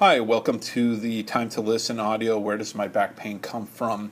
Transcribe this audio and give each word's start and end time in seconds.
Hi, 0.00 0.18
welcome 0.18 0.58
to 0.58 0.96
the 0.96 1.22
Time 1.22 1.48
to 1.50 1.60
Listen 1.60 2.00
audio. 2.00 2.36
Where 2.36 2.56
does 2.56 2.74
my 2.74 2.88
back 2.88 3.14
pain 3.14 3.38
come 3.38 3.64
from? 3.64 4.10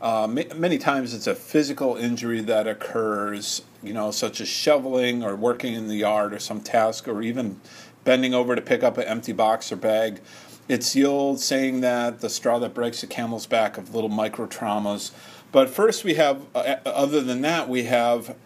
Uh, 0.00 0.28
many 0.28 0.78
times 0.78 1.12
it's 1.12 1.26
a 1.26 1.34
physical 1.34 1.96
injury 1.96 2.40
that 2.42 2.68
occurs, 2.68 3.62
you 3.82 3.92
know, 3.92 4.12
such 4.12 4.40
as 4.40 4.46
shoveling 4.46 5.24
or 5.24 5.34
working 5.34 5.74
in 5.74 5.88
the 5.88 5.96
yard 5.96 6.32
or 6.34 6.38
some 6.38 6.60
task 6.60 7.08
or 7.08 7.20
even 7.20 7.60
bending 8.04 8.32
over 8.32 8.54
to 8.54 8.62
pick 8.62 8.84
up 8.84 8.96
an 8.96 9.08
empty 9.08 9.32
box 9.32 9.72
or 9.72 9.76
bag. 9.76 10.20
It's 10.68 10.92
the 10.92 11.04
old 11.04 11.40
saying 11.40 11.80
that 11.80 12.20
the 12.20 12.30
straw 12.30 12.60
that 12.60 12.72
breaks 12.72 13.00
the 13.00 13.08
camel's 13.08 13.46
back 13.46 13.76
of 13.76 13.92
little 13.92 14.08
micro 14.08 14.46
traumas. 14.46 15.10
But 15.50 15.68
first, 15.68 16.04
we 16.04 16.14
have, 16.14 16.46
uh, 16.54 16.76
other 16.86 17.20
than 17.20 17.40
that, 17.40 17.68
we 17.68 17.86
have 17.86 18.36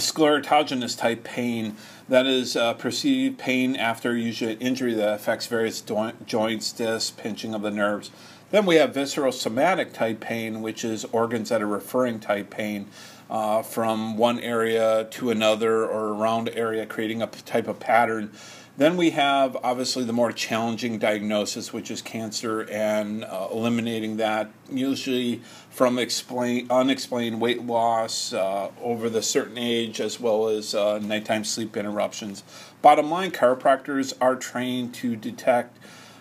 sclerotogenous 0.00 0.98
type 0.98 1.24
pain 1.24 1.76
that 2.08 2.26
is 2.26 2.56
uh, 2.56 2.74
perceived 2.74 3.38
pain 3.38 3.76
after 3.76 4.16
usually 4.16 4.54
injury 4.54 4.94
that 4.94 5.14
affects 5.14 5.46
various 5.46 5.80
do- 5.80 6.12
joints 6.26 6.72
discs 6.72 7.10
pinching 7.10 7.54
of 7.54 7.62
the 7.62 7.70
nerves. 7.70 8.10
Then 8.50 8.66
we 8.66 8.76
have 8.76 8.94
visceral 8.94 9.32
somatic 9.32 9.92
type 9.92 10.20
pain 10.20 10.62
which 10.62 10.84
is 10.84 11.04
organs 11.06 11.48
that 11.48 11.62
are 11.62 11.66
referring 11.66 12.20
type 12.20 12.50
pain 12.50 12.86
uh, 13.30 13.62
from 13.62 14.16
one 14.16 14.38
area 14.40 15.06
to 15.10 15.30
another 15.30 15.84
or 15.84 16.08
around 16.08 16.50
area 16.50 16.86
creating 16.86 17.22
a 17.22 17.26
type 17.26 17.68
of 17.68 17.80
pattern 17.80 18.30
then 18.76 18.96
we 18.96 19.10
have 19.10 19.56
obviously 19.62 20.02
the 20.02 20.12
more 20.12 20.32
challenging 20.32 20.98
diagnosis, 20.98 21.72
which 21.72 21.90
is 21.90 22.02
cancer, 22.02 22.62
and 22.62 23.24
uh, 23.24 23.48
eliminating 23.52 24.16
that 24.16 24.50
usually 24.70 25.40
from 25.70 25.98
explain, 25.98 26.66
unexplained 26.70 27.40
weight 27.40 27.62
loss 27.62 28.32
uh, 28.32 28.70
over 28.82 29.08
the 29.08 29.22
certain 29.22 29.58
age, 29.58 30.00
as 30.00 30.18
well 30.18 30.48
as 30.48 30.74
uh, 30.74 30.98
nighttime 30.98 31.44
sleep 31.44 31.76
interruptions. 31.76 32.42
Bottom 32.82 33.10
line, 33.10 33.30
chiropractors 33.30 34.12
are 34.20 34.34
trained 34.34 34.92
to 34.94 35.14
detect. 35.14 35.78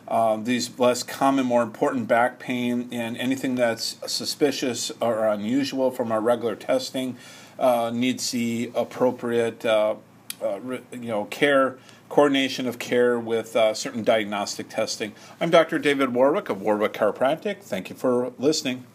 Uh, 0.08 0.36
these 0.38 0.78
less 0.78 1.02
common, 1.02 1.46
more 1.46 1.64
important 1.64 2.08
back 2.08 2.38
pain 2.38 2.88
and 2.92 3.18
anything 3.18 3.56
that's 3.56 3.98
suspicious 4.06 4.92
or 5.02 5.26
unusual 5.28 5.90
from 5.90 6.12
our 6.12 6.22
regular 6.22 6.56
testing 6.56 7.18
uh, 7.58 7.90
needs 7.92 8.30
the 8.32 8.70
appropriate 8.76 9.66
uh, 9.66 9.96
uh, 10.44 10.60
you 10.92 11.08
know, 11.08 11.26
care, 11.26 11.78
coordination 12.10 12.68
of 12.68 12.78
care 12.80 13.18
with 13.18 13.56
uh, 13.56 13.74
certain 13.74 14.04
diagnostic 14.04 14.70
testing. 14.70 15.14
I'm 15.40 15.50
Dr. 15.50 15.80
David 15.80 16.14
Warwick 16.14 16.50
of 16.50 16.62
Warwick 16.62 16.94
Chiropractic. 16.94 17.62
Thank 17.62 17.90
you 17.90 17.96
for 17.96 18.34
listening. 18.38 18.86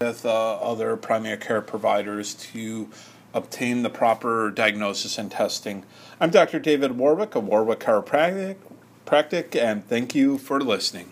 With 0.00 0.26
uh, 0.26 0.54
other 0.56 0.96
primary 0.96 1.36
care 1.36 1.60
providers 1.60 2.34
to 2.52 2.90
obtain 3.32 3.82
the 3.82 3.90
proper 3.90 4.50
diagnosis 4.50 5.18
and 5.18 5.30
testing. 5.30 5.84
I'm 6.20 6.30
Dr. 6.30 6.58
David 6.58 6.98
Warwick 6.98 7.34
of 7.34 7.44
Warwick 7.46 7.80
Chiropractic, 7.80 8.56
and 9.56 9.86
thank 9.86 10.14
you 10.14 10.38
for 10.38 10.60
listening. 10.60 11.10